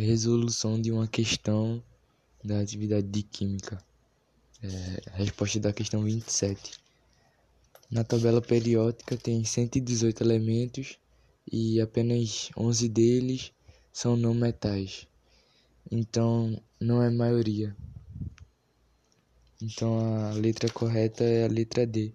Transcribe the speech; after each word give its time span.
resolução 0.00 0.80
de 0.80 0.90
uma 0.90 1.06
questão 1.06 1.82
da 2.42 2.60
atividade 2.60 3.06
de 3.06 3.22
química. 3.22 3.82
É, 4.62 5.02
resposta 5.14 5.58
é 5.58 5.60
da 5.60 5.72
questão 5.72 6.02
27. 6.02 6.72
Na 7.90 8.04
tabela 8.04 8.40
periódica 8.40 9.16
tem 9.16 9.44
118 9.44 10.22
elementos 10.22 10.98
e 11.50 11.80
apenas 11.80 12.50
11 12.56 12.88
deles 12.88 13.52
são 13.92 14.16
não 14.16 14.34
metais. 14.34 15.06
Então 15.90 16.62
não 16.78 17.02
é 17.02 17.10
maioria. 17.10 17.76
Então 19.62 19.98
a 19.98 20.32
letra 20.32 20.70
correta 20.70 21.24
é 21.24 21.44
a 21.44 21.48
letra 21.48 21.86
D. 21.86 22.12